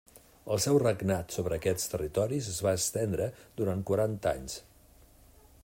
[0.53, 3.27] El seu regnat sobre aquests territoris es va estendre
[3.61, 4.57] durant quaranta anys.